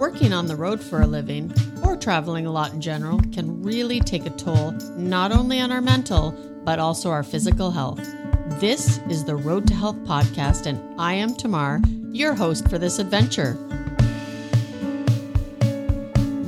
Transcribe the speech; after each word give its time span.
Working 0.00 0.32
on 0.32 0.46
the 0.46 0.56
road 0.56 0.80
for 0.80 1.02
a 1.02 1.06
living, 1.06 1.52
or 1.84 1.94
traveling 1.94 2.46
a 2.46 2.50
lot 2.50 2.72
in 2.72 2.80
general, 2.80 3.20
can 3.34 3.62
really 3.62 4.00
take 4.00 4.24
a 4.24 4.30
toll 4.30 4.70
not 4.96 5.30
only 5.30 5.60
on 5.60 5.70
our 5.70 5.82
mental, 5.82 6.30
but 6.64 6.78
also 6.78 7.10
our 7.10 7.22
physical 7.22 7.70
health. 7.70 8.00
This 8.60 8.96
is 9.10 9.24
the 9.24 9.36
Road 9.36 9.66
to 9.66 9.74
Health 9.74 9.96
podcast, 10.04 10.64
and 10.64 10.80
I 10.98 11.12
am 11.12 11.34
Tamar, 11.34 11.82
your 12.12 12.32
host 12.32 12.66
for 12.70 12.78
this 12.78 12.98
adventure. 12.98 13.58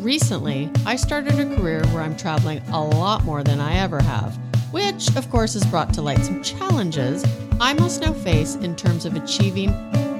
Recently, 0.01 0.71
I 0.87 0.97
started 0.97 1.39
a 1.39 1.55
career 1.55 1.85
where 1.89 2.03
I'm 2.03 2.17
traveling 2.17 2.63
a 2.69 2.83
lot 2.83 3.23
more 3.25 3.45
than 3.45 3.61
I 3.61 3.75
ever 3.75 4.01
have, 4.01 4.35
which, 4.73 5.15
of 5.15 5.29
course, 5.29 5.53
has 5.53 5.67
brought 5.67 5.93
to 5.93 6.01
light 6.01 6.25
some 6.25 6.43
challenges 6.43 7.23
I 7.61 7.75
must 7.75 8.01
now 8.01 8.15
face 8.15 8.55
in 8.55 8.75
terms 8.77 9.05
of 9.05 9.15
achieving 9.15 9.69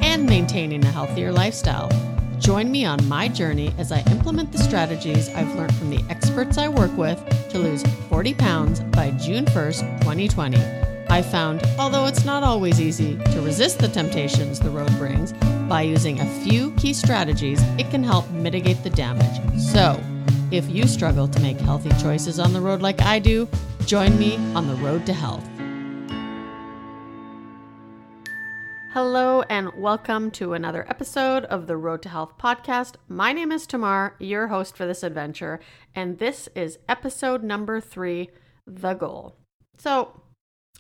and 0.03 0.27
maintaining 0.27 0.85
a 0.85 0.91
healthier 0.91 1.33
lifestyle. 1.33 2.12
Join 2.43 2.73
me 2.73 2.85
on 2.85 3.07
my 3.07 3.29
journey 3.29 3.73
as 3.79 3.93
I 3.93 4.01
implement 4.11 4.51
the 4.51 4.59
strategies 4.59 5.29
I've 5.29 5.55
learned 5.55 5.77
from 5.77 5.91
the 5.91 6.05
experts 6.11 6.59
I 6.59 6.67
work 6.67 6.91
with 6.97 7.17
to 7.51 7.59
lose 7.61 7.85
40 8.09 8.35
pounds 8.35 8.81
by 8.81 9.13
June 9.13 9.45
1st, 9.45 10.01
2020. 10.01 10.59
I 11.09 11.23
found, 11.23 11.63
although 11.79 12.07
it's 12.07 12.25
not 12.25 12.43
always 12.43 12.81
easy 12.81 13.17
to 13.17 13.41
resist 13.43 13.79
the 13.79 13.87
temptations 13.87 14.59
the 14.59 14.71
road 14.71 14.91
brings, 14.99 15.33
by 15.69 15.83
using 15.83 16.19
a 16.19 16.27
few 16.41 16.73
key 16.73 16.93
strategies, 16.93 17.63
it 17.79 17.89
can 17.91 18.03
help 18.03 18.29
mitigate 18.31 18.83
the 18.83 18.91
damage. 18.91 19.41
So, 19.61 20.03
if 20.51 20.69
you 20.69 20.89
struggle 20.89 21.29
to 21.29 21.41
make 21.41 21.61
healthy 21.61 21.91
choices 22.03 22.41
on 22.41 22.53
the 22.53 22.61
road 22.61 22.83
like 22.83 23.01
I 23.03 23.21
do, 23.21 23.49
join 23.87 24.19
me 24.19 24.35
on 24.57 24.67
the 24.67 24.75
road 24.85 25.07
to 25.07 25.13
health. 25.13 25.49
Hello, 28.95 29.41
and 29.49 29.73
welcome 29.75 30.31
to 30.33 30.53
another 30.53 30.85
episode 30.87 31.47
of 31.47 31.67
the 31.67 31.79
Road 31.79 32.03
to 32.03 32.11
Health 32.11 32.35
podcast. 32.37 32.97
My 33.09 33.33
name 33.33 33.51
is 33.51 33.67
Tamar, 33.67 34.17
your 34.19 34.49
host 34.49 34.77
for 34.77 34.85
this 34.85 35.03
adventure, 35.03 35.61
and 35.95 36.19
this 36.19 36.47
is 36.55 36.79
episode 36.91 37.43
number 37.43 37.81
three 37.81 38.29
The 38.67 38.93
Goal. 38.93 39.35
So, 39.79 40.21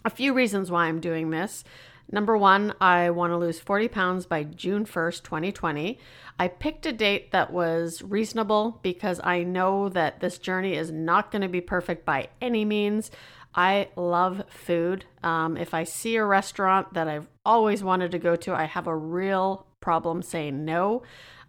a 0.04 0.10
few 0.10 0.34
reasons 0.34 0.70
why 0.70 0.88
I'm 0.88 1.00
doing 1.00 1.30
this. 1.30 1.64
Number 2.10 2.36
one, 2.36 2.74
I 2.82 3.08
want 3.08 3.30
to 3.30 3.38
lose 3.38 3.58
40 3.58 3.88
pounds 3.88 4.26
by 4.26 4.44
June 4.44 4.84
1st, 4.84 5.22
2020. 5.22 5.98
I 6.38 6.48
picked 6.48 6.84
a 6.84 6.92
date 6.92 7.32
that 7.32 7.50
was 7.50 8.02
reasonable 8.02 8.78
because 8.82 9.22
I 9.24 9.42
know 9.42 9.88
that 9.88 10.20
this 10.20 10.36
journey 10.36 10.76
is 10.76 10.90
not 10.92 11.30
going 11.30 11.40
to 11.40 11.48
be 11.48 11.62
perfect 11.62 12.04
by 12.04 12.28
any 12.42 12.66
means. 12.66 13.10
I 13.54 13.88
love 13.96 14.44
food. 14.48 15.04
Um, 15.22 15.56
if 15.56 15.74
I 15.74 15.84
see 15.84 16.16
a 16.16 16.24
restaurant 16.24 16.94
that 16.94 17.08
I've 17.08 17.28
always 17.44 17.84
wanted 17.84 18.12
to 18.12 18.18
go 18.18 18.36
to, 18.36 18.54
I 18.54 18.64
have 18.64 18.86
a 18.86 18.96
real 18.96 19.66
problem 19.80 20.22
saying 20.22 20.64
no. 20.64 21.02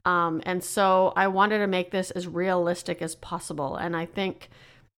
Um, 0.06 0.42
and 0.46 0.64
so 0.64 1.14
I 1.16 1.28
wanted 1.28 1.60
to 1.60 1.68
make 1.68 1.92
this 1.92 2.12
as 2.12 2.28
realistic 2.28 3.02
as 3.02 3.16
possible. 3.16 3.78
And 3.78 3.96
I 3.96 4.06
think, 4.06 4.50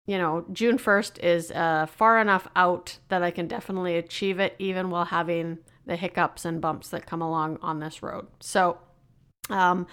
you 0.08 0.17
know, 0.17 0.45
June 0.52 0.78
1st 0.78 1.20
is 1.20 1.52
uh, 1.52 1.86
far 1.86 2.20
enough 2.20 2.48
out 2.56 2.98
that 3.09 3.22
I 3.22 3.30
can 3.30 3.48
definitely 3.48 3.98
achieve 3.98 4.39
it, 4.39 4.56
even 4.58 4.89
while 4.89 5.06
having 5.06 5.59
the 5.86 5.95
hiccups 5.95 6.44
and 6.45 6.59
bumps 6.59 6.89
that 6.89 7.06
come 7.06 7.22
along 7.22 7.59
on 7.61 7.80
this 7.80 8.02
road. 8.02 8.26
So, 8.39 8.80
um, 9.52 9.86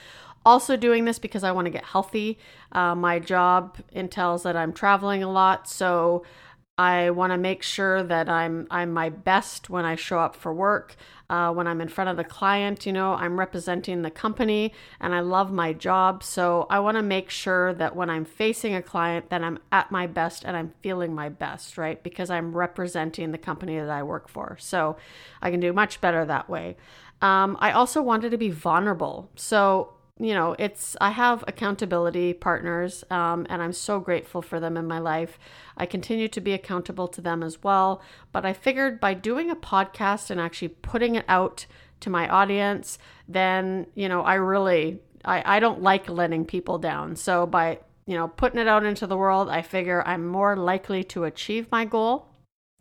also 0.44 0.76
doing 0.76 1.04
this 1.04 1.18
because 1.18 1.44
I 1.44 1.52
want 1.52 1.66
to 1.66 1.70
get 1.70 1.84
healthy. 1.84 2.38
Uh, 2.72 2.94
my 2.94 3.18
job 3.18 3.76
entails 3.92 4.42
that 4.44 4.56
I'm 4.56 4.72
traveling 4.72 5.22
a 5.22 5.30
lot. 5.30 5.68
So, 5.68 6.24
I 6.78 7.10
want 7.10 7.32
to 7.32 7.38
make 7.38 7.62
sure 7.62 8.02
that 8.02 8.30
I'm 8.30 8.66
I'm 8.70 8.92
my 8.92 9.10
best 9.10 9.68
when 9.68 9.84
I 9.84 9.94
show 9.94 10.18
up 10.18 10.34
for 10.34 10.54
work. 10.54 10.96
Uh, 11.28 11.52
when 11.52 11.66
I'm 11.66 11.80
in 11.80 11.88
front 11.88 12.10
of 12.10 12.16
the 12.16 12.24
client, 12.24 12.84
you 12.86 12.92
know, 12.92 13.14
I'm 13.14 13.38
representing 13.38 14.02
the 14.02 14.10
company 14.10 14.72
and 15.00 15.14
I 15.14 15.20
love 15.20 15.52
my 15.52 15.72
job. 15.72 16.22
So 16.22 16.66
I 16.70 16.80
want 16.80 16.96
to 16.96 17.02
make 17.02 17.30
sure 17.30 17.72
that 17.74 17.94
when 17.94 18.10
I'm 18.10 18.24
facing 18.24 18.74
a 18.74 18.82
client, 18.82 19.30
that 19.30 19.42
I'm 19.42 19.58
at 19.70 19.90
my 19.90 20.06
best 20.06 20.44
and 20.44 20.56
I'm 20.56 20.72
feeling 20.82 21.14
my 21.14 21.28
best, 21.28 21.78
right? 21.78 22.02
Because 22.02 22.30
I'm 22.30 22.54
representing 22.54 23.32
the 23.32 23.38
company 23.38 23.78
that 23.78 23.90
I 23.90 24.02
work 24.02 24.28
for. 24.28 24.56
So 24.60 24.96
I 25.40 25.50
can 25.50 25.60
do 25.60 25.72
much 25.72 26.00
better 26.00 26.24
that 26.24 26.50
way. 26.50 26.76
Um, 27.22 27.56
I 27.60 27.72
also 27.72 28.02
wanted 28.02 28.30
to 28.30 28.38
be 28.38 28.50
vulnerable. 28.50 29.30
So 29.36 29.94
you 30.22 30.34
know, 30.34 30.54
it's, 30.58 30.96
I 31.00 31.10
have 31.10 31.42
accountability 31.48 32.32
partners, 32.32 33.02
um, 33.10 33.44
and 33.50 33.60
I'm 33.60 33.72
so 33.72 33.98
grateful 33.98 34.40
for 34.40 34.60
them 34.60 34.76
in 34.76 34.86
my 34.86 35.00
life. 35.00 35.38
I 35.76 35.84
continue 35.84 36.28
to 36.28 36.40
be 36.40 36.52
accountable 36.52 37.08
to 37.08 37.20
them 37.20 37.42
as 37.42 37.62
well. 37.62 38.00
But 38.30 38.46
I 38.46 38.52
figured 38.52 39.00
by 39.00 39.14
doing 39.14 39.50
a 39.50 39.56
podcast 39.56 40.30
and 40.30 40.40
actually 40.40 40.68
putting 40.68 41.16
it 41.16 41.24
out 41.26 41.66
to 42.00 42.10
my 42.10 42.28
audience, 42.28 42.98
then, 43.26 43.86
you 43.94 44.08
know, 44.08 44.22
I 44.22 44.34
really, 44.34 45.00
I, 45.24 45.56
I 45.56 45.60
don't 45.60 45.82
like 45.82 46.08
letting 46.08 46.44
people 46.44 46.78
down. 46.78 47.16
So 47.16 47.44
by, 47.44 47.80
you 48.06 48.16
know, 48.16 48.28
putting 48.28 48.60
it 48.60 48.68
out 48.68 48.84
into 48.84 49.08
the 49.08 49.16
world, 49.16 49.48
I 49.48 49.62
figure 49.62 50.06
I'm 50.06 50.26
more 50.26 50.56
likely 50.56 51.02
to 51.04 51.24
achieve 51.24 51.66
my 51.72 51.84
goal. 51.84 52.28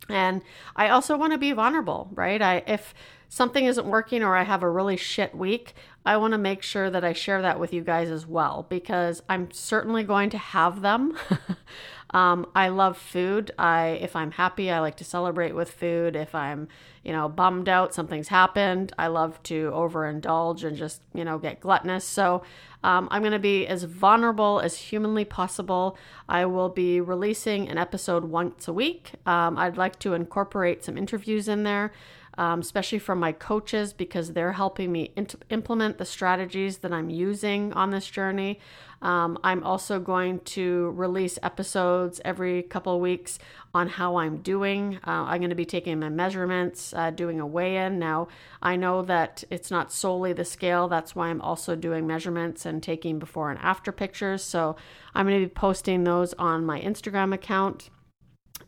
And 0.10 0.42
I 0.76 0.90
also 0.90 1.18
want 1.18 1.34
to 1.34 1.38
be 1.40 1.52
vulnerable, 1.54 2.10
right? 2.14 2.42
I, 2.42 2.64
if, 2.68 2.94
something 3.32 3.64
isn't 3.64 3.88
working 3.88 4.24
or 4.24 4.36
I 4.36 4.44
have 4.44 4.62
a 4.62 4.70
really 4.70 4.98
shit 4.98 5.34
week, 5.34 5.74
I 6.06 6.18
want 6.18 6.34
to 6.34 6.38
make 6.38 6.62
sure 6.62 6.90
that 6.90 7.06
I 7.06 7.14
share 7.14 7.42
that 7.42 7.62
with 7.62 7.72
you 7.72 7.82
guys 7.82 8.12
as 8.12 8.28
well 8.28 8.66
because 8.68 9.24
I'm 9.30 9.52
certainly 9.52 10.04
going 10.04 10.30
to 10.32 10.38
have 10.38 10.82
them. 10.82 11.18
um, 12.10 12.46
I 12.54 12.68
love 12.68 12.98
food. 12.98 13.52
I 13.58 14.00
if 14.02 14.18
I'm 14.18 14.32
happy, 14.32 14.70
I 14.70 14.82
like 14.82 14.98
to 14.98 15.06
celebrate 15.06 15.56
with 15.56 15.72
food. 15.72 16.18
If 16.18 16.36
I'm, 16.36 16.68
you 17.06 17.14
know, 17.14 17.30
bummed 17.30 17.70
out, 17.70 17.94
something's 17.94 18.28
happened, 18.28 18.92
I 19.00 19.08
love 19.08 19.42
to 19.44 19.72
overindulge 19.74 20.66
and 20.66 20.76
just, 20.76 21.02
you 21.14 21.24
know, 21.24 21.38
get 21.38 21.62
gluttonous. 21.62 22.04
So 22.04 22.44
um, 22.84 23.08
I'm 23.12 23.22
going 23.22 23.32
to 23.32 23.40
be 23.40 23.66
as 23.66 23.86
vulnerable 23.86 24.60
as 24.60 24.76
humanly 24.76 25.24
possible. 25.24 25.98
I 26.28 26.48
will 26.48 26.70
be 26.70 27.00
releasing 27.00 27.70
an 27.70 27.78
episode 27.78 28.26
once 28.26 28.68
a 28.68 28.74
week. 28.74 29.14
Um, 29.26 29.58
I'd 29.58 29.78
like 29.78 30.00
to 30.00 30.16
incorporate 30.16 30.84
some 30.84 30.98
interviews 30.98 31.48
in 31.48 31.64
there 31.64 31.94
um, 32.38 32.62
especially 32.62 33.00
from 33.00 33.20
my 33.20 33.32
coaches 33.32 33.94
because 33.94 34.34
they're 34.34 34.54
helping 34.54 34.92
me 34.92 35.14
implement 35.50 35.98
the 35.98 36.06
strategies 36.06 36.80
that 36.80 36.94
I'm 36.94 37.10
using 37.10 37.74
on 37.74 37.92
this 37.92 38.08
journey. 38.08 38.60
Um, 39.02 39.40
I'm 39.44 39.64
also 39.64 40.00
going 40.00 40.42
to 40.42 40.92
release 40.92 41.40
episodes 41.42 42.22
every 42.24 42.62
couple 42.62 42.96
of 42.96 43.02
weeks 43.02 43.40
on 43.74 43.88
how 43.90 44.18
I'm 44.18 44.38
doing. 44.38 45.00
Uh, 45.06 45.24
I'm 45.26 45.40
going 45.40 45.50
to 45.50 45.56
be 45.56 45.66
taking 45.66 46.00
my 46.00 46.10
measurements, 46.10 46.94
uh, 46.94 47.10
doing 47.10 47.40
a 47.40 47.48
weigh 47.48 47.78
in. 47.78 47.98
Now, 47.98 48.28
I 48.62 48.76
know 48.76 49.02
that 49.04 49.44
it's 49.50 49.72
not 49.72 49.92
solely 49.92 50.34
the 50.34 50.46
scale, 50.46 50.88
that's 50.88 51.16
why 51.16 51.30
I'm 51.30 51.42
also 51.42 51.76
doing 51.76 52.06
measurements 52.06 52.66
and 52.66 52.84
taking 52.84 53.18
before 53.18 53.50
and 53.50 53.60
after 53.60 53.92
pictures. 53.92 54.44
So, 54.44 54.76
I'm 55.16 55.26
going 55.26 55.42
to 55.42 55.48
be 55.48 55.54
posting 55.54 56.04
those 56.04 56.34
on 56.36 56.66
my 56.66 56.80
Instagram 56.80 57.34
account. 57.34 57.90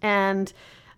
And 0.01 0.51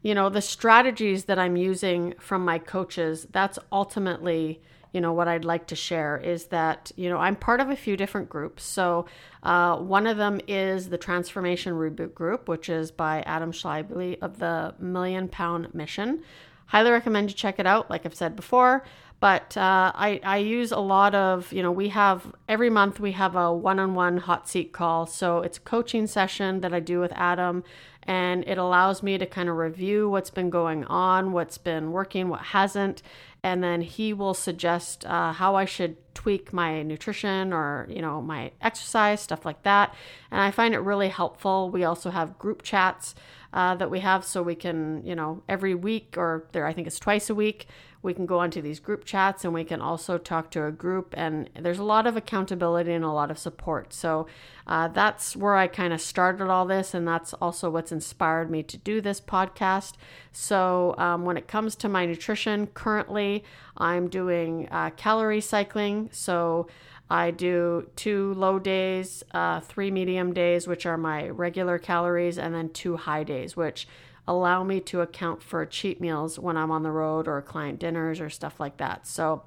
you 0.06 0.14
know, 0.14 0.30
the 0.30 0.40
strategies 0.40 1.26
that 1.26 1.40
I'm 1.40 1.56
using 1.56 2.14
from 2.20 2.46
my 2.46 2.60
coaches, 2.60 3.26
that's 3.32 3.58
ultimately, 3.72 4.62
you 4.94 5.02
know, 5.02 5.12
what 5.12 5.28
I'd 5.28 5.44
like 5.44 5.66
to 5.70 5.76
share 5.76 6.16
is 6.16 6.46
that, 6.58 6.92
you 6.96 7.10
know, 7.10 7.18
I'm 7.18 7.36
part 7.36 7.60
of 7.60 7.72
a 7.72 7.76
few 7.76 7.98
different 7.98 8.30
groups. 8.30 8.64
So, 8.64 9.08
uh, 9.42 9.78
one 9.78 10.06
of 10.06 10.18
them 10.18 10.42
is 10.48 10.90
the 10.90 11.00
Transformation 11.00 11.74
Reboot 11.74 12.14
Group, 12.14 12.48
which 12.48 12.70
is 12.70 12.92
by 12.92 13.22
Adam 13.22 13.52
Schaeuble 13.52 14.20
of 14.22 14.38
the 14.38 14.76
Million 14.78 15.28
Pound 15.28 15.74
Mission. 15.74 16.22
Highly 16.68 16.92
recommend 16.92 17.32
you 17.32 17.36
check 17.36 17.58
it 17.58 17.66
out, 17.66 17.90
like 17.90 18.06
I've 18.06 18.14
said 18.14 18.36
before. 18.36 18.86
But 19.20 19.58
uh, 19.58 19.92
I, 19.96 20.20
I 20.24 20.38
use 20.38 20.72
a 20.72 20.80
lot 20.80 21.16
of, 21.16 21.52
you 21.52 21.64
know, 21.64 21.72
we 21.72 21.90
have 21.90 22.32
every 22.48 22.70
month 22.70 23.00
we 23.00 23.14
have 23.14 23.36
a 23.36 23.52
one 23.52 23.80
on 23.80 23.96
one 23.96 24.18
hot 24.18 24.48
seat 24.48 24.72
call. 24.72 25.08
So 25.08 25.40
it's 25.40 25.58
a 25.58 25.62
coaching 25.62 26.06
session 26.06 26.62
that 26.62 26.74
I 26.74 26.80
do 26.80 27.00
with 27.00 27.14
Adam 27.16 27.64
and 28.08 28.44
it 28.48 28.58
allows 28.58 29.02
me 29.02 29.18
to 29.18 29.26
kind 29.26 29.50
of 29.50 29.56
review 29.56 30.10
what's 30.10 30.30
been 30.30 30.50
going 30.50 30.84
on, 30.86 31.32
what's 31.32 31.58
been 31.58 31.92
working, 31.92 32.30
what 32.30 32.42
hasn't, 32.42 33.02
and 33.44 33.64
then 33.64 33.82
he 33.82 34.14
will 34.14 34.34
suggest 34.34 35.06
uh, 35.06 35.32
how 35.32 35.56
I 35.56 35.66
should 35.66 35.98
tweak 36.16 36.52
my 36.52 36.82
nutrition 36.82 37.54
or 37.54 37.88
you 37.90 38.02
know 38.02 38.22
my 38.22 38.52
exercise, 38.62 39.22
stuff 39.22 39.46
like 39.46 39.62
that. 39.64 39.94
And 40.32 40.42
I 40.42 40.52
find 40.52 40.74
it 40.74 40.80
really 40.80 41.10
helpful. 41.10 41.70
We 41.70 41.84
also 41.84 42.10
have 42.10 42.40
group 42.40 42.64
chats 42.64 43.14
uh, 43.56 43.74
that 43.76 43.90
we 43.90 44.02
have, 44.02 44.24
so 44.24 44.44
we 44.44 44.54
can 44.54 45.04
you 45.04 45.16
know 45.16 45.42
every 45.50 45.74
week 45.74 46.16
or 46.18 46.48
there 46.52 46.68
I 46.68 46.74
think 46.74 46.86
it's 46.86 47.00
twice 47.00 47.30
a 47.30 47.36
week 47.36 47.68
we 48.06 48.14
can 48.14 48.28
go 48.28 48.38
onto 48.38 48.62
these 48.62 48.80
group 48.80 49.04
chats 49.04 49.44
and 49.44 49.52
we 49.52 49.64
can 49.64 49.82
also 49.82 50.20
talk 50.20 50.52
to 50.52 50.64
a 50.64 50.72
group 50.72 51.16
and 51.18 51.50
there's 51.60 51.80
a 51.80 51.84
lot 51.84 52.06
of 52.06 52.16
accountability 52.16 52.94
and 52.94 53.04
a 53.04 53.12
lot 53.12 53.32
of 53.32 53.40
support. 53.40 53.92
So 53.94 54.28
uh, 54.68 54.90
that's 54.90 55.36
where 55.36 55.56
i 55.56 55.68
kind 55.68 55.92
of 55.92 56.00
started 56.00 56.48
all 56.48 56.66
this 56.68 56.94
and 56.94 57.08
that's 57.08 57.34
also 57.34 57.70
what's 57.70 57.92
inspired 57.92 58.52
me 58.52 58.62
to 58.62 58.78
do 58.78 59.02
this 59.02 59.20
podcast. 59.20 59.94
So 60.32 60.94
um, 61.00 61.26
when 61.26 61.36
it 61.36 61.48
comes 61.48 61.76
to 61.78 61.90
my 61.90 62.06
nutrition 62.06 62.68
currently 62.68 63.44
i'm 63.78 64.08
doing 64.08 64.70
uh, 64.70 64.92
calorie 64.92 65.42
cycling. 65.42 66.10
So 66.14 66.68
I 67.10 67.32
do 67.32 67.90
two 67.96 68.34
low 68.34 68.58
days, 68.58 69.24
uh, 69.32 69.60
three 69.60 69.92
medium 69.92 70.34
days, 70.34 70.68
which 70.68 70.86
are 70.86 70.98
my 70.98 71.30
regular 71.30 71.78
calories, 71.78 72.38
and 72.38 72.54
then 72.54 72.70
two 72.70 72.98
high 72.98 73.24
days, 73.24 73.56
which 73.56 73.88
allow 74.28 74.64
me 74.64 74.80
to 74.82 75.02
account 75.02 75.44
for 75.44 75.66
cheat 75.66 76.02
meals 76.02 76.40
when 76.40 76.58
I'm 76.58 76.72
on 76.72 76.84
the 76.84 76.92
road 76.92 77.28
or 77.28 77.42
client 77.42 77.80
dinners 77.80 78.20
or 78.20 78.30
stuff 78.30 78.60
like 78.60 78.78
that. 78.78 79.06
So 79.06 79.44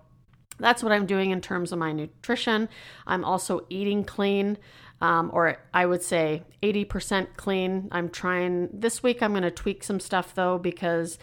that's 0.59 0.83
what 0.83 0.93
I'm 0.93 1.07
doing 1.07 1.31
in 1.31 1.41
terms 1.41 1.73
of 1.73 1.79
my 1.79 1.93
nutrition. 1.93 2.69
I'm 3.07 3.25
also 3.25 3.67
eating 3.69 4.05
clean, 4.05 4.59
um, 5.01 5.31
or 5.33 5.59
I 5.73 5.87
would 5.87 6.03
say 6.03 6.45
80% 6.63 7.37
clean. 7.37 7.89
I'm 7.91 8.09
trying 8.09 8.69
this 8.73 9.03
week, 9.03 9.23
I'm 9.23 9.33
going 9.33 9.43
to 9.43 9.51
tweak 9.51 9.83
some 9.83 10.01
stuff 10.01 10.35
though, 10.35 10.59
because, 10.59 11.19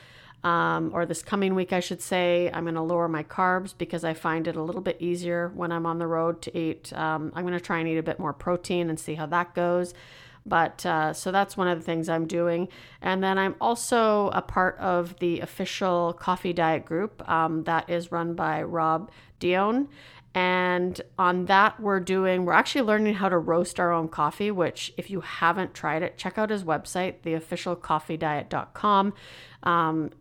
um, 0.46 0.92
or 0.94 1.08
this 1.08 1.24
coming 1.24 1.56
week, 1.56 1.74
I 1.74 1.80
should 1.80 2.04
say, 2.04 2.52
I'm 2.54 2.66
going 2.66 2.76
to 2.76 2.82
lower 2.82 3.08
my 3.08 3.24
carbs 3.24 3.74
because 3.76 4.04
I 4.04 4.14
find 4.14 4.48
it 4.48 4.56
a 4.56 4.62
little 4.62 4.80
bit 4.80 4.98
easier 5.00 5.52
when 5.56 5.72
I'm 5.72 5.88
on 5.88 5.98
the 5.98 6.06
road 6.06 6.44
to 6.44 6.56
eat. 6.56 6.94
Um, 6.94 7.32
I'm 7.36 7.48
going 7.48 7.58
to 7.58 7.60
try 7.60 7.80
and 7.80 7.88
eat 7.88 7.98
a 7.98 8.04
bit 8.04 8.20
more 8.20 8.32
protein 8.32 8.92
and 8.92 9.00
see 9.00 9.16
how 9.16 9.26
that 9.26 9.56
goes. 9.56 9.96
But 10.46 10.86
uh, 10.86 11.14
so 11.14 11.32
that's 11.32 11.58
one 11.58 11.68
of 11.68 11.80
the 11.80 11.84
things 11.84 12.08
I'm 12.08 12.28
doing. 12.28 12.68
And 13.02 13.24
then 13.24 13.40
I'm 13.40 13.56
also 13.60 14.30
a 14.30 14.44
part 14.44 14.78
of 14.78 15.18
the 15.18 15.40
official 15.40 16.14
coffee 16.14 16.54
diet 16.54 16.86
group 16.86 17.28
um, 17.28 17.64
that 17.64 17.90
is 17.90 18.12
run 18.12 18.36
by 18.36 18.62
Rob 18.62 19.10
Dion. 19.40 19.90
And 20.36 21.02
on 21.18 21.46
that, 21.46 21.80
we're 21.80 22.02
doing, 22.02 22.46
we're 22.46 22.54
actually 22.54 22.84
learning 22.84 23.16
how 23.16 23.30
to 23.30 23.38
roast 23.40 23.80
our 23.80 23.92
own 23.92 24.10
coffee, 24.10 24.52
which, 24.52 24.94
if 24.96 25.10
you 25.10 25.22
haven't 25.22 25.74
tried 25.74 26.04
it, 26.04 26.18
check 26.18 26.38
out 26.38 26.52
his 26.52 26.64
website, 26.64 27.22
theofficialcoffeediet.com. 27.24 29.14
Um, 29.64 30.12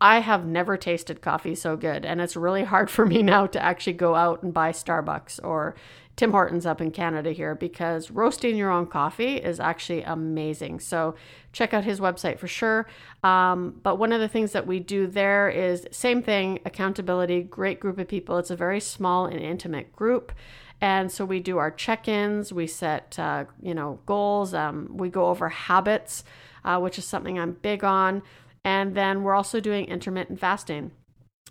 I 0.00 0.18
have 0.18 0.44
never 0.44 0.76
tasted 0.76 1.22
coffee 1.22 1.54
so 1.54 1.76
good, 1.76 2.04
and 2.04 2.20
it's 2.20 2.36
really 2.36 2.64
hard 2.64 2.90
for 2.90 3.06
me 3.06 3.22
now 3.34 3.46
to 3.46 3.62
actually 3.62 3.94
go 3.94 4.14
out 4.14 4.42
and 4.42 4.52
buy 4.52 4.72
Starbucks 4.72 5.40
or 5.42 5.74
Tim 6.16 6.30
Hortons 6.30 6.66
up 6.66 6.80
in 6.80 6.90
Canada 6.90 7.32
here 7.32 7.54
because 7.54 8.10
roasting 8.10 8.56
your 8.56 8.70
own 8.70 8.86
coffee 8.86 9.36
is 9.36 9.58
actually 9.58 10.02
amazing. 10.02 10.78
So 10.80 11.16
check 11.52 11.74
out 11.74 11.84
his 11.84 11.98
website 11.98 12.38
for 12.38 12.46
sure. 12.46 12.86
Um, 13.24 13.80
but 13.82 13.96
one 13.96 14.12
of 14.12 14.20
the 14.20 14.28
things 14.28 14.52
that 14.52 14.66
we 14.66 14.78
do 14.78 15.06
there 15.06 15.48
is 15.48 15.86
same 15.90 16.22
thing, 16.22 16.60
accountability, 16.64 17.42
great 17.42 17.80
group 17.80 17.98
of 17.98 18.06
people. 18.06 18.38
It's 18.38 18.50
a 18.50 18.56
very 18.56 18.80
small 18.80 19.26
and 19.26 19.40
intimate 19.40 19.92
group. 19.92 20.32
And 20.80 21.10
so 21.10 21.24
we 21.24 21.40
do 21.40 21.58
our 21.58 21.70
check-ins, 21.70 22.52
we 22.52 22.66
set, 22.66 23.18
uh, 23.18 23.46
you 23.62 23.74
know, 23.74 24.00
goals. 24.06 24.54
Um, 24.54 24.90
we 24.92 25.08
go 25.08 25.26
over 25.26 25.48
habits, 25.48 26.24
uh, 26.64 26.78
which 26.78 26.98
is 26.98 27.04
something 27.04 27.38
I'm 27.38 27.52
big 27.52 27.82
on. 27.82 28.22
And 28.64 28.94
then 28.94 29.22
we're 29.22 29.34
also 29.34 29.60
doing 29.60 29.86
intermittent 29.86 30.40
fasting. 30.40 30.92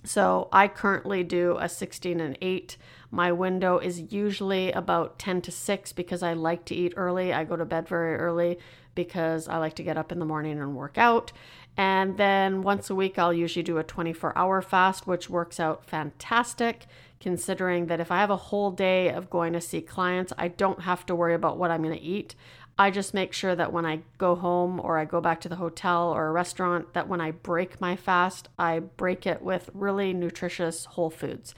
So 0.05 0.49
I 0.51 0.67
currently 0.67 1.23
do 1.23 1.57
a 1.59 1.69
16 1.69 2.19
and 2.19 2.37
8. 2.41 2.77
My 3.09 3.31
window 3.31 3.77
is 3.77 4.11
usually 4.11 4.71
about 4.71 5.19
10 5.19 5.41
to 5.43 5.51
6 5.51 5.93
because 5.93 6.23
I 6.23 6.33
like 6.33 6.65
to 6.65 6.75
eat 6.75 6.93
early. 6.97 7.31
I 7.31 7.43
go 7.43 7.55
to 7.55 7.63
bed 7.63 7.87
very 7.87 8.15
early 8.15 8.57
because 8.95 9.47
I 9.47 9.57
like 9.57 9.75
to 9.75 9.83
get 9.83 9.97
up 9.97 10.11
in 10.11 10.19
the 10.19 10.25
morning 10.25 10.59
and 10.59 10.75
work 10.75 10.97
out. 10.97 11.31
And 11.77 12.17
then 12.17 12.61
once 12.61 12.89
a 12.89 12.95
week, 12.95 13.17
I'll 13.17 13.33
usually 13.33 13.63
do 13.63 13.77
a 13.77 13.83
24 13.83 14.37
hour 14.37 14.61
fast, 14.61 15.07
which 15.07 15.29
works 15.29 15.59
out 15.59 15.85
fantastic 15.85 16.85
considering 17.19 17.85
that 17.85 18.01
if 18.01 18.11
I 18.11 18.19
have 18.19 18.29
a 18.29 18.35
whole 18.35 18.69
day 18.69 19.07
of 19.07 19.29
going 19.29 19.53
to 19.53 19.61
see 19.61 19.79
clients, 19.79 20.33
I 20.37 20.49
don't 20.49 20.81
have 20.81 21.05
to 21.05 21.15
worry 21.15 21.33
about 21.33 21.57
what 21.57 21.71
I'm 21.71 21.81
going 21.81 21.97
to 21.97 22.03
eat. 22.03 22.35
I 22.77 22.89
just 22.89 23.13
make 23.13 23.33
sure 23.33 23.55
that 23.55 23.71
when 23.71 23.85
I 23.85 24.01
go 24.17 24.35
home 24.35 24.79
or 24.79 24.97
I 24.97 25.05
go 25.05 25.21
back 25.21 25.41
to 25.41 25.49
the 25.49 25.57
hotel 25.57 26.11
or 26.11 26.27
a 26.27 26.31
restaurant, 26.31 26.93
that 26.93 27.07
when 27.07 27.21
I 27.21 27.31
break 27.31 27.79
my 27.79 27.95
fast, 27.95 28.49
I 28.57 28.79
break 28.79 29.27
it 29.27 29.43
with 29.43 29.69
really 29.73 30.11
nutritious 30.11 30.85
whole 30.85 31.11
foods. 31.11 31.53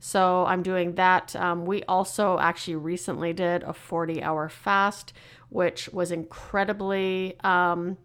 So 0.00 0.44
I'm 0.46 0.62
doing 0.62 0.96
that. 0.96 1.36
Um, 1.36 1.66
we 1.66 1.82
also 1.84 2.38
actually 2.38 2.76
recently 2.76 3.32
did 3.32 3.62
a 3.62 3.72
40 3.72 4.22
hour 4.22 4.48
fast, 4.48 5.12
which 5.50 5.88
was 5.90 6.10
incredibly. 6.10 7.38
Um, 7.40 7.96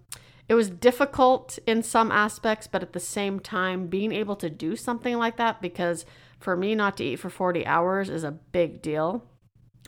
it 0.47 0.53
was 0.53 0.69
difficult 0.69 1.57
in 1.65 1.81
some 1.81 2.11
aspects, 2.11 2.67
but 2.67 2.83
at 2.83 2.93
the 2.93 2.99
same 2.99 3.39
time, 3.39 3.87
being 3.87 4.11
able 4.11 4.35
to 4.35 4.49
do 4.49 4.75
something 4.75 5.17
like 5.17 5.37
that, 5.37 5.61
because 5.61 6.05
for 6.39 6.55
me, 6.55 6.75
not 6.75 6.97
to 6.97 7.03
eat 7.03 7.17
for 7.17 7.29
40 7.29 7.65
hours 7.65 8.09
is 8.09 8.23
a 8.23 8.31
big 8.31 8.81
deal. 8.81 9.23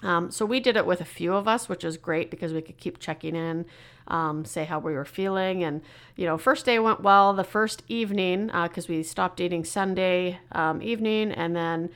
Um, 0.04 0.30
so 0.30 0.46
we 0.46 0.60
did 0.60 0.78
it 0.78 0.86
with 0.86 1.02
a 1.02 1.06
few 1.06 1.34
of 1.34 1.48
us, 1.48 1.68
which 1.68 1.84
was 1.84 1.98
great 1.98 2.30
because 2.30 2.54
we 2.54 2.62
could 2.62 2.78
keep 2.78 3.00
checking 3.00 3.36
in, 3.36 3.66
um, 4.08 4.46
say 4.46 4.66
how 4.66 4.80
we 4.80 4.94
were 4.94 5.06
feeling. 5.06 5.64
And, 5.64 5.82
you 6.16 6.26
know, 6.26 6.38
first 6.38 6.66
day 6.66 6.78
went 6.78 7.02
well. 7.02 7.34
The 7.34 7.44
first 7.44 7.84
evening, 7.88 8.48
because 8.48 8.86
uh, 8.90 8.94
we 8.94 9.04
stopped 9.04 9.40
eating 9.40 9.64
Sunday 9.64 10.40
um, 10.52 10.82
evening. 10.82 11.32
And 11.32 11.56
then 11.56 11.90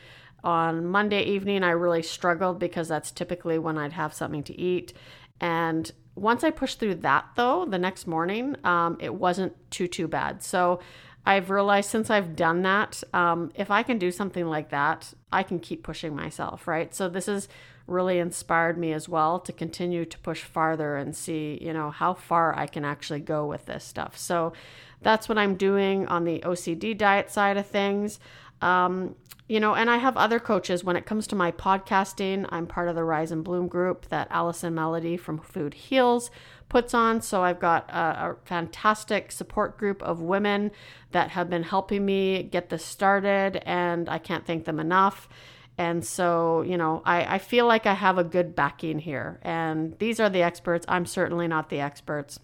on 0.43 0.85
Monday 0.85 1.23
evening, 1.23 1.63
I 1.63 1.71
really 1.71 2.03
struggled 2.03 2.59
because 2.59 2.87
that's 2.87 3.11
typically 3.11 3.59
when 3.59 3.77
I'd 3.77 3.93
have 3.93 4.13
something 4.13 4.43
to 4.43 4.59
eat. 4.59 4.93
And 5.41 5.91
once 6.15 6.43
I 6.43 6.49
pushed 6.49 6.79
through 6.79 6.95
that, 6.95 7.27
though, 7.35 7.65
the 7.65 7.77
next 7.77 8.07
morning, 8.07 8.55
um, 8.63 8.97
it 8.99 9.13
wasn't 9.13 9.53
too, 9.69 9.87
too 9.87 10.07
bad. 10.07 10.41
So 10.41 10.79
I've 11.27 11.49
realized 11.49 11.89
since 11.89 12.09
I've 12.09 12.37
done 12.37 12.61
that, 12.61 13.03
um, 13.13 13.51
if 13.53 13.69
I 13.69 13.83
can 13.83 13.97
do 13.97 14.11
something 14.11 14.45
like 14.47 14.69
that, 14.69 15.13
I 15.29 15.43
can 15.43 15.59
keep 15.59 15.83
pushing 15.83 16.15
myself, 16.15 16.69
right? 16.69 16.95
So 16.95 17.09
this 17.09 17.25
has 17.25 17.49
really 17.85 18.19
inspired 18.19 18.77
me 18.77 18.93
as 18.93 19.09
well 19.09 19.37
to 19.41 19.51
continue 19.51 20.05
to 20.05 20.17
push 20.19 20.43
farther 20.43 20.95
and 20.95 21.13
see, 21.13 21.59
you 21.61 21.73
know, 21.73 21.91
how 21.91 22.13
far 22.13 22.57
I 22.57 22.65
can 22.65 22.85
actually 22.85 23.19
go 23.19 23.45
with 23.45 23.65
this 23.65 23.83
stuff. 23.83 24.17
So 24.17 24.53
that's 25.01 25.27
what 25.27 25.37
I'm 25.37 25.55
doing 25.55 26.07
on 26.07 26.23
the 26.23 26.39
OCD 26.39 26.97
diet 26.97 27.29
side 27.29 27.57
of 27.57 27.67
things. 27.67 28.21
Um, 28.61 29.15
you 29.49 29.59
know, 29.59 29.75
and 29.75 29.89
I 29.89 29.97
have 29.97 30.15
other 30.15 30.39
coaches 30.39 30.85
when 30.85 30.95
it 30.95 31.05
comes 31.05 31.27
to 31.27 31.35
my 31.35 31.51
podcasting. 31.51 32.45
I'm 32.49 32.67
part 32.67 32.87
of 32.87 32.95
the 32.95 33.03
Rise 33.03 33.33
and 33.33 33.43
Bloom 33.43 33.67
group 33.67 34.07
that 34.09 34.29
Allison 34.31 34.73
Melody 34.75 35.17
from 35.17 35.39
Food 35.39 35.73
Heals 35.73 36.31
puts 36.69 36.93
on. 36.93 37.21
So 37.21 37.43
I've 37.43 37.59
got 37.59 37.89
a, 37.89 38.31
a, 38.31 38.35
fantastic 38.45 39.31
support 39.31 39.77
group 39.77 40.01
of 40.03 40.21
women 40.21 40.71
that 41.11 41.31
have 41.31 41.49
been 41.49 41.63
helping 41.63 42.05
me 42.05 42.43
get 42.43 42.69
this 42.69 42.83
started, 42.83 43.61
and 43.65 44.09
I 44.09 44.17
can't 44.17 44.45
thank 44.45 44.65
them 44.65 44.79
enough. 44.79 45.29
And 45.77 46.03
so, 46.05 46.63
you 46.63 46.77
know, 46.77 47.01
I, 47.05 47.35
I 47.35 47.37
feel 47.37 47.67
like 47.67 47.85
I 47.85 47.93
have 47.93 48.17
a 48.17 48.23
good 48.23 48.55
backing 48.55 48.99
here. 48.99 49.39
And 49.43 49.97
these 49.99 50.19
are 50.19 50.29
the 50.29 50.41
experts. 50.41 50.85
I'm 50.89 51.05
certainly 51.05 51.47
not 51.47 51.69
the 51.69 51.79
experts. 51.79 52.39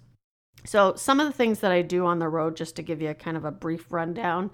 So, 0.65 0.93
some 0.95 1.19
of 1.19 1.27
the 1.27 1.33
things 1.33 1.59
that 1.59 1.71
I 1.71 1.81
do 1.81 2.05
on 2.05 2.19
the 2.19 2.29
road, 2.29 2.55
just 2.55 2.75
to 2.77 2.83
give 2.83 3.01
you 3.01 3.09
a 3.09 3.15
kind 3.15 3.35
of 3.35 3.43
a 3.43 3.51
brief 3.51 3.91
rundown, 3.91 4.51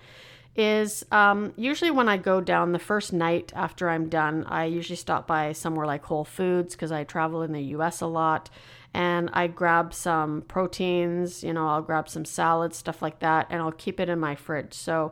is 0.56 1.06
um, 1.12 1.54
usually 1.56 1.92
when 1.92 2.10
I 2.10 2.18
go 2.18 2.42
down 2.42 2.72
the 2.72 2.80
first 2.80 3.14
night 3.14 3.54
after 3.56 3.90
I'm 3.90 4.10
done, 4.10 4.46
I 4.46 4.66
usually 4.66 4.96
stop 4.98 5.28
by 5.28 5.54
somewhere 5.54 5.86
like 5.86 6.04
Whole 6.06 6.26
Foods 6.26 6.76
because 6.76 6.92
I 6.92 7.04
travel 7.04 7.42
in 7.42 7.52
the 7.52 7.62
US 7.62 8.02
a 8.02 8.08
lot 8.08 8.50
and 8.94 9.30
I 9.34 9.48
grab 9.48 9.94
some 9.94 10.42
proteins, 10.42 11.44
you 11.44 11.54
know, 11.54 11.68
I'll 11.68 11.82
grab 11.82 12.10
some 12.10 12.26
salads, 12.26 12.78
stuff 12.78 13.02
like 13.02 13.20
that, 13.20 13.48
and 13.50 13.62
I'll 13.62 13.72
keep 13.72 14.00
it 14.00 14.10
in 14.10 14.20
my 14.20 14.36
fridge. 14.36 14.74
So 14.74 15.12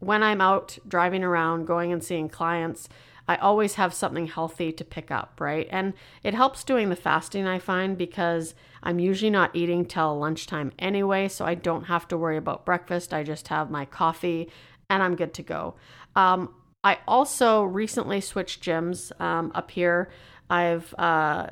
when 0.00 0.22
I'm 0.22 0.40
out 0.40 0.78
driving 0.86 1.22
around, 1.22 1.66
going 1.66 1.92
and 1.92 2.02
seeing 2.02 2.28
clients, 2.28 2.88
I 3.28 3.36
always 3.36 3.74
have 3.74 3.94
something 3.94 4.26
healthy 4.26 4.72
to 4.72 4.84
pick 4.84 5.12
up, 5.12 5.40
right? 5.40 5.68
And 5.70 5.94
it 6.24 6.34
helps 6.34 6.64
doing 6.64 6.88
the 6.88 6.96
fasting, 6.96 7.46
I 7.46 7.60
find, 7.60 7.96
because 7.96 8.54
I'm 8.82 8.98
usually 8.98 9.30
not 9.30 9.54
eating 9.54 9.84
till 9.84 10.18
lunchtime 10.18 10.72
anyway, 10.78 11.28
so 11.28 11.44
I 11.44 11.54
don't 11.54 11.84
have 11.84 12.08
to 12.08 12.18
worry 12.18 12.36
about 12.36 12.66
breakfast. 12.66 13.14
I 13.14 13.22
just 13.22 13.46
have 13.48 13.70
my 13.70 13.84
coffee 13.84 14.50
and 14.92 15.02
I'm 15.02 15.16
good 15.16 15.32
to 15.34 15.42
go. 15.42 15.74
Um, 16.14 16.54
I 16.84 16.98
also 17.08 17.62
recently 17.64 18.20
switched 18.20 18.62
gyms 18.62 19.18
um, 19.20 19.50
up 19.54 19.70
here. 19.70 20.10
I've 20.50 20.94
uh, 20.98 21.46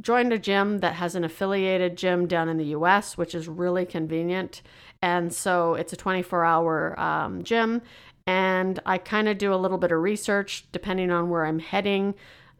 joined 0.00 0.32
a 0.32 0.38
gym 0.38 0.80
that 0.80 0.94
has 0.94 1.14
an 1.14 1.24
affiliated 1.24 1.96
gym 1.96 2.26
down 2.26 2.50
in 2.50 2.58
the 2.58 2.66
US, 2.66 3.16
which 3.16 3.34
is 3.34 3.48
really 3.48 3.86
convenient. 3.86 4.60
And 5.00 5.32
so 5.32 5.74
it's 5.74 5.94
a 5.94 5.96
24 5.96 6.44
hour 6.44 7.00
um, 7.00 7.42
gym. 7.42 7.80
And 8.26 8.78
I 8.84 8.98
kind 8.98 9.26
of 9.26 9.38
do 9.38 9.54
a 9.54 9.56
little 9.56 9.78
bit 9.78 9.90
of 9.90 10.00
research 10.00 10.66
depending 10.70 11.10
on 11.10 11.30
where 11.30 11.46
I'm 11.46 11.60
heading. 11.60 12.14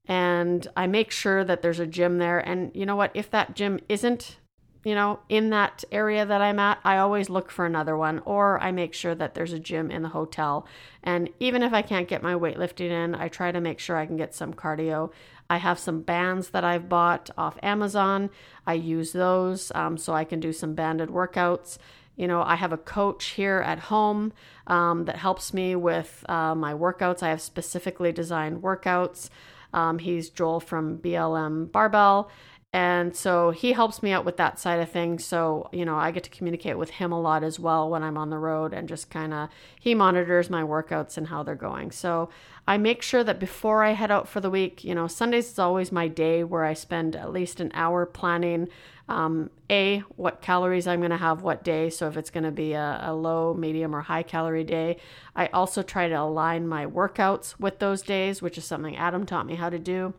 And 0.06 0.66
I 0.76 0.86
make 0.86 1.10
sure 1.10 1.44
that 1.44 1.60
there's 1.60 1.78
a 1.78 1.86
gym 1.86 2.18
there. 2.18 2.38
And 2.38 2.74
you 2.74 2.86
know 2.86 2.96
what? 2.96 3.10
If 3.12 3.30
that 3.32 3.54
gym 3.54 3.80
isn't 3.90 4.38
you 4.84 4.94
know, 4.94 5.20
in 5.28 5.50
that 5.50 5.84
area 5.92 6.26
that 6.26 6.40
I'm 6.40 6.58
at, 6.58 6.78
I 6.84 6.98
always 6.98 7.30
look 7.30 7.50
for 7.50 7.64
another 7.64 7.96
one, 7.96 8.20
or 8.24 8.60
I 8.60 8.72
make 8.72 8.94
sure 8.94 9.14
that 9.14 9.34
there's 9.34 9.52
a 9.52 9.58
gym 9.58 9.90
in 9.90 10.02
the 10.02 10.08
hotel. 10.08 10.66
And 11.02 11.30
even 11.38 11.62
if 11.62 11.72
I 11.72 11.82
can't 11.82 12.08
get 12.08 12.22
my 12.22 12.34
weightlifting 12.34 12.90
in, 12.90 13.14
I 13.14 13.28
try 13.28 13.52
to 13.52 13.60
make 13.60 13.78
sure 13.78 13.96
I 13.96 14.06
can 14.06 14.16
get 14.16 14.34
some 14.34 14.52
cardio. 14.54 15.12
I 15.48 15.58
have 15.58 15.78
some 15.78 16.00
bands 16.00 16.50
that 16.50 16.64
I've 16.64 16.88
bought 16.88 17.30
off 17.36 17.58
Amazon. 17.62 18.30
I 18.66 18.74
use 18.74 19.12
those 19.12 19.70
um, 19.74 19.98
so 19.98 20.14
I 20.14 20.24
can 20.24 20.40
do 20.40 20.52
some 20.52 20.74
banded 20.74 21.10
workouts. 21.10 21.78
You 22.16 22.26
know, 22.26 22.42
I 22.42 22.56
have 22.56 22.72
a 22.72 22.78
coach 22.78 23.26
here 23.30 23.62
at 23.64 23.78
home 23.78 24.32
um, 24.66 25.04
that 25.04 25.16
helps 25.16 25.54
me 25.54 25.76
with 25.76 26.24
uh, 26.28 26.54
my 26.54 26.74
workouts. 26.74 27.22
I 27.22 27.28
have 27.28 27.40
specifically 27.40 28.12
designed 28.12 28.62
workouts. 28.62 29.28
Um, 29.72 29.98
he's 29.98 30.28
Joel 30.28 30.60
from 30.60 30.98
BLM 30.98 31.72
Barbell. 31.72 32.30
And 32.74 33.14
so 33.14 33.50
he 33.50 33.72
helps 33.72 34.02
me 34.02 34.12
out 34.12 34.24
with 34.24 34.38
that 34.38 34.58
side 34.58 34.80
of 34.80 34.90
things. 34.90 35.26
So, 35.26 35.68
you 35.72 35.84
know, 35.84 35.96
I 35.96 36.10
get 36.10 36.24
to 36.24 36.30
communicate 36.30 36.78
with 36.78 36.88
him 36.88 37.12
a 37.12 37.20
lot 37.20 37.44
as 37.44 37.60
well 37.60 37.90
when 37.90 38.02
I'm 38.02 38.16
on 38.16 38.30
the 38.30 38.38
road 38.38 38.72
and 38.72 38.88
just 38.88 39.10
kind 39.10 39.34
of, 39.34 39.50
he 39.78 39.94
monitors 39.94 40.48
my 40.48 40.62
workouts 40.62 41.18
and 41.18 41.26
how 41.26 41.42
they're 41.42 41.54
going. 41.54 41.90
So 41.90 42.30
I 42.66 42.78
make 42.78 43.02
sure 43.02 43.22
that 43.24 43.38
before 43.38 43.84
I 43.84 43.90
head 43.90 44.10
out 44.10 44.26
for 44.26 44.40
the 44.40 44.48
week, 44.48 44.84
you 44.84 44.94
know, 44.94 45.06
Sundays 45.06 45.50
is 45.50 45.58
always 45.58 45.92
my 45.92 46.08
day 46.08 46.44
where 46.44 46.64
I 46.64 46.72
spend 46.72 47.14
at 47.14 47.30
least 47.30 47.60
an 47.60 47.72
hour 47.74 48.06
planning 48.06 48.68
um, 49.06 49.50
A, 49.68 49.98
what 50.16 50.40
calories 50.40 50.86
I'm 50.86 51.00
going 51.00 51.10
to 51.10 51.18
have 51.18 51.42
what 51.42 51.62
day. 51.62 51.90
So 51.90 52.08
if 52.08 52.16
it's 52.16 52.30
going 52.30 52.44
to 52.44 52.50
be 52.50 52.72
a, 52.72 53.00
a 53.02 53.12
low, 53.12 53.52
medium, 53.52 53.94
or 53.94 54.00
high 54.00 54.22
calorie 54.22 54.64
day, 54.64 54.96
I 55.36 55.48
also 55.48 55.82
try 55.82 56.08
to 56.08 56.14
align 56.14 56.66
my 56.66 56.86
workouts 56.86 57.60
with 57.60 57.80
those 57.80 58.00
days, 58.00 58.40
which 58.40 58.56
is 58.56 58.64
something 58.64 58.96
Adam 58.96 59.26
taught 59.26 59.44
me 59.44 59.56
how 59.56 59.68
to 59.68 59.78
do. 59.78 60.14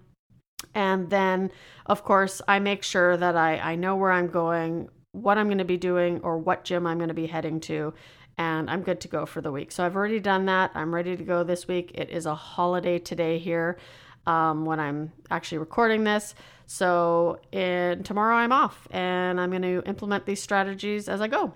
And 0.75 1.09
then, 1.09 1.51
of 1.85 2.03
course, 2.03 2.41
I 2.47 2.59
make 2.59 2.83
sure 2.83 3.15
that 3.17 3.35
I, 3.35 3.57
I 3.57 3.75
know 3.75 3.95
where 3.95 4.11
I'm 4.11 4.27
going, 4.27 4.89
what 5.11 5.37
I'm 5.37 5.47
going 5.47 5.59
to 5.59 5.65
be 5.65 5.77
doing, 5.77 6.19
or 6.21 6.37
what 6.37 6.63
gym 6.63 6.87
I'm 6.87 6.97
going 6.97 7.09
to 7.09 7.13
be 7.13 7.27
heading 7.27 7.59
to. 7.61 7.93
And 8.37 8.69
I'm 8.69 8.81
good 8.81 8.99
to 9.01 9.07
go 9.07 9.25
for 9.27 9.41
the 9.41 9.51
week. 9.51 9.71
So 9.71 9.85
I've 9.85 9.95
already 9.95 10.19
done 10.19 10.45
that. 10.45 10.71
I'm 10.73 10.93
ready 10.93 11.15
to 11.15 11.23
go 11.23 11.43
this 11.43 11.67
week. 11.67 11.91
It 11.93 12.09
is 12.09 12.25
a 12.25 12.33
holiday 12.33 12.97
today 12.97 13.37
here 13.37 13.77
um, 14.25 14.65
when 14.65 14.79
I'm 14.79 15.11
actually 15.29 15.59
recording 15.59 16.03
this. 16.03 16.33
So 16.65 17.39
in, 17.51 18.03
tomorrow 18.03 18.35
I'm 18.35 18.51
off 18.51 18.87
and 18.89 19.39
I'm 19.39 19.49
going 19.49 19.61
to 19.61 19.83
implement 19.85 20.25
these 20.25 20.41
strategies 20.41 21.07
as 21.07 21.21
I 21.21 21.27
go. 21.27 21.53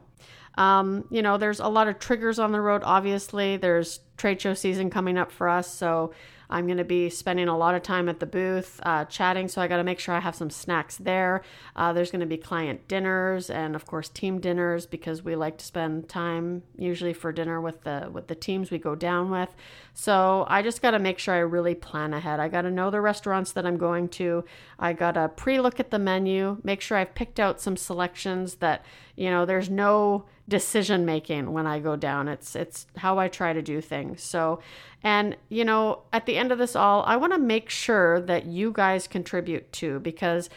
Um, 0.55 1.05
you 1.11 1.21
know, 1.21 1.37
there's 1.37 1.59
a 1.59 1.67
lot 1.67 1.87
of 1.87 1.99
triggers 1.99 2.39
on 2.39 2.51
the 2.51 2.61
road, 2.61 2.81
obviously. 2.83 3.57
There's 3.57 3.99
trade 4.17 4.41
show 4.41 4.53
season 4.53 4.89
coming 4.89 5.17
up 5.17 5.31
for 5.31 5.47
us. 5.47 5.71
So 5.71 6.13
I'm 6.49 6.65
going 6.65 6.77
to 6.77 6.83
be 6.83 7.09
spending 7.09 7.47
a 7.47 7.57
lot 7.57 7.75
of 7.75 7.83
time 7.83 8.07
at 8.07 8.19
the 8.19 8.25
booth 8.25 8.79
uh, 8.83 9.05
chatting, 9.05 9.47
so 9.47 9.61
I 9.61 9.67
got 9.67 9.77
to 9.77 9.83
make 9.83 9.99
sure 9.99 10.15
I 10.15 10.19
have 10.19 10.35
some 10.35 10.49
snacks 10.49 10.97
there. 10.97 11.43
Uh, 11.75 11.93
there's 11.93 12.11
going 12.11 12.21
to 12.21 12.25
be 12.25 12.37
client 12.37 12.87
dinners 12.87 13.49
and, 13.49 13.75
of 13.75 13.85
course, 13.85 14.09
team 14.09 14.39
dinners 14.39 14.85
because 14.85 15.23
we 15.23 15.35
like 15.35 15.57
to 15.57 15.65
spend 15.65 16.07
time 16.07 16.63
usually 16.77 17.13
for 17.13 17.31
dinner 17.31 17.59
with 17.59 17.83
the 17.83 18.09
with 18.11 18.27
the 18.27 18.35
teams 18.35 18.71
we 18.71 18.77
go 18.77 18.95
down 18.95 19.29
with. 19.29 19.49
So 19.93 20.45
I 20.47 20.61
just 20.61 20.81
got 20.81 20.91
to 20.91 20.99
make 20.99 21.19
sure 21.19 21.33
I 21.33 21.39
really 21.39 21.75
plan 21.75 22.13
ahead. 22.13 22.39
I 22.39 22.47
got 22.47 22.61
to 22.61 22.71
know 22.71 22.89
the 22.89 23.01
restaurants 23.01 23.51
that 23.53 23.65
I'm 23.65 23.77
going 23.77 24.09
to. 24.09 24.45
I 24.79 24.93
got 24.93 25.13
to 25.13 25.29
pre-look 25.29 25.79
at 25.79 25.91
the 25.91 25.99
menu, 25.99 26.57
make 26.63 26.81
sure 26.81 26.97
I've 26.97 27.15
picked 27.15 27.39
out 27.39 27.59
some 27.59 27.75
selections 27.75 28.55
that 28.55 28.85
you 29.15 29.29
know 29.29 29.45
there's 29.45 29.69
no 29.69 30.25
decision 30.47 31.05
making 31.05 31.51
when 31.51 31.67
I 31.67 31.79
go 31.79 31.95
down. 31.95 32.27
It's 32.27 32.55
it's 32.55 32.87
how 32.97 33.19
I 33.19 33.27
try 33.27 33.53
to 33.53 33.61
do 33.61 33.81
things. 33.81 34.21
So, 34.21 34.59
and 35.03 35.35
you 35.49 35.63
know, 35.63 36.03
at 36.11 36.25
the 36.25 36.37
end 36.37 36.51
of 36.51 36.57
this 36.57 36.75
all, 36.75 37.03
I 37.03 37.17
want 37.17 37.33
to 37.33 37.39
make 37.39 37.69
sure 37.69 38.19
that 38.21 38.45
you 38.45 38.71
guys 38.71 39.07
contribute 39.07 39.71
too 39.71 39.99
because 39.99 40.49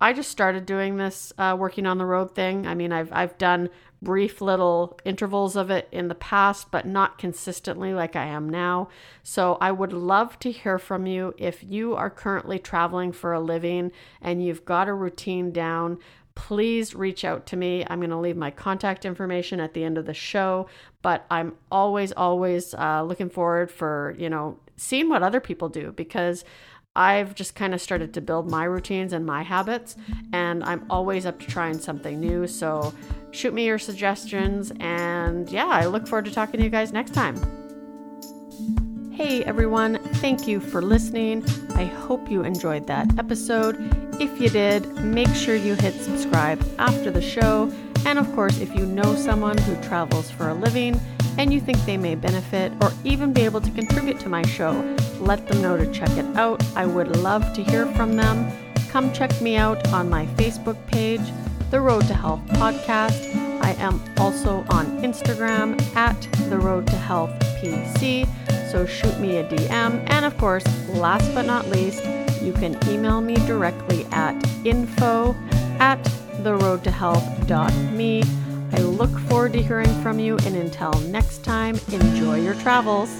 I 0.00 0.12
just 0.12 0.30
started 0.30 0.64
doing 0.64 0.96
this 0.96 1.32
uh, 1.38 1.56
working 1.58 1.86
on 1.86 1.98
the 1.98 2.06
road 2.06 2.34
thing. 2.34 2.66
I 2.66 2.74
mean, 2.74 2.92
I've 2.92 3.12
I've 3.12 3.36
done 3.38 3.70
brief 4.00 4.40
little 4.40 4.98
intervals 5.04 5.56
of 5.56 5.70
it 5.70 5.88
in 5.90 6.08
the 6.08 6.14
past, 6.14 6.70
but 6.70 6.86
not 6.86 7.18
consistently 7.18 7.92
like 7.92 8.14
I 8.14 8.26
am 8.26 8.48
now. 8.48 8.88
So 9.22 9.58
I 9.60 9.72
would 9.72 9.92
love 9.92 10.38
to 10.40 10.52
hear 10.52 10.78
from 10.78 11.06
you 11.06 11.34
if 11.36 11.64
you 11.64 11.94
are 11.94 12.10
currently 12.10 12.58
traveling 12.58 13.12
for 13.12 13.32
a 13.32 13.40
living 13.40 13.90
and 14.22 14.44
you've 14.44 14.64
got 14.64 14.88
a 14.88 14.94
routine 14.94 15.50
down 15.50 15.98
please 16.38 16.94
reach 16.94 17.24
out 17.24 17.46
to 17.46 17.56
me. 17.56 17.84
I'm 17.90 17.98
going 17.98 18.10
to 18.10 18.16
leave 18.16 18.36
my 18.36 18.52
contact 18.52 19.04
information 19.04 19.58
at 19.58 19.74
the 19.74 19.82
end 19.82 19.98
of 19.98 20.06
the 20.06 20.14
show, 20.14 20.68
but 21.02 21.26
I'm 21.32 21.56
always, 21.70 22.12
always 22.12 22.74
uh, 22.74 23.02
looking 23.02 23.28
forward 23.28 23.72
for, 23.72 24.14
you 24.16 24.30
know, 24.30 24.60
seeing 24.76 25.08
what 25.08 25.24
other 25.24 25.40
people 25.40 25.68
do 25.68 25.90
because 25.90 26.44
I've 26.94 27.34
just 27.34 27.56
kind 27.56 27.74
of 27.74 27.80
started 27.80 28.14
to 28.14 28.20
build 28.20 28.48
my 28.48 28.64
routines 28.64 29.12
and 29.12 29.26
my 29.26 29.42
habits, 29.42 29.96
and 30.32 30.62
I'm 30.62 30.86
always 30.88 31.26
up 31.26 31.40
to 31.40 31.46
trying 31.46 31.80
something 31.80 32.20
new. 32.20 32.46
So 32.46 32.94
shoot 33.32 33.52
me 33.52 33.66
your 33.66 33.78
suggestions, 33.78 34.72
and 34.78 35.50
yeah, 35.50 35.66
I 35.66 35.86
look 35.86 36.06
forward 36.06 36.26
to 36.26 36.30
talking 36.30 36.58
to 36.58 36.64
you 36.64 36.70
guys 36.70 36.92
next 36.92 37.14
time. 37.14 37.36
Hey 39.12 39.42
everyone, 39.42 39.98
thank 40.14 40.46
you 40.46 40.60
for 40.60 40.82
listening. 40.82 41.44
I 41.74 41.84
hope 41.84 42.30
you 42.30 42.44
enjoyed 42.44 42.86
that 42.86 43.18
episode. 43.18 44.07
If 44.20 44.40
you 44.40 44.48
did, 44.48 44.86
make 45.04 45.32
sure 45.34 45.54
you 45.54 45.74
hit 45.74 45.94
subscribe 45.94 46.60
after 46.78 47.10
the 47.10 47.22
show. 47.22 47.72
And 48.04 48.18
of 48.18 48.32
course, 48.34 48.58
if 48.58 48.74
you 48.74 48.84
know 48.84 49.14
someone 49.14 49.56
who 49.58 49.80
travels 49.82 50.30
for 50.30 50.48
a 50.48 50.54
living 50.54 51.00
and 51.36 51.52
you 51.52 51.60
think 51.60 51.78
they 51.84 51.96
may 51.96 52.16
benefit 52.16 52.72
or 52.80 52.92
even 53.04 53.32
be 53.32 53.42
able 53.42 53.60
to 53.60 53.70
contribute 53.70 54.18
to 54.20 54.28
my 54.28 54.42
show, 54.42 54.72
let 55.20 55.46
them 55.46 55.62
know 55.62 55.76
to 55.76 55.92
check 55.92 56.10
it 56.10 56.26
out. 56.36 56.64
I 56.74 56.84
would 56.84 57.16
love 57.16 57.52
to 57.54 57.62
hear 57.62 57.86
from 57.94 58.16
them. 58.16 58.50
Come 58.88 59.12
check 59.12 59.40
me 59.40 59.56
out 59.56 59.86
on 59.92 60.10
my 60.10 60.26
Facebook 60.26 60.84
page, 60.88 61.32
The 61.70 61.80
Road 61.80 62.06
to 62.08 62.14
Health 62.14 62.44
Podcast. 62.48 63.34
I 63.62 63.72
am 63.74 64.02
also 64.18 64.64
on 64.70 64.86
Instagram 65.02 65.80
at 65.94 66.20
The 66.50 66.58
Road 66.58 66.86
to 66.88 66.96
Health 66.96 67.30
PC 67.62 68.26
so 68.70 68.84
shoot 68.84 69.18
me 69.18 69.38
a 69.38 69.44
DM. 69.44 70.04
And 70.10 70.24
of 70.24 70.36
course, 70.36 70.64
last 70.88 71.32
but 71.34 71.46
not 71.46 71.68
least, 71.68 72.02
you 72.42 72.52
can 72.52 72.78
email 72.88 73.20
me 73.20 73.34
directly 73.46 74.04
at 74.12 74.34
info 74.64 75.34
at 75.78 76.02
theroadtohealth.me. 76.42 78.22
I 78.70 78.78
look 78.78 79.10
forward 79.28 79.52
to 79.54 79.62
hearing 79.62 80.02
from 80.02 80.18
you, 80.18 80.36
and 80.38 80.56
until 80.56 80.92
next 81.08 81.44
time, 81.44 81.78
enjoy 81.90 82.40
your 82.40 82.54
travels. 82.54 83.10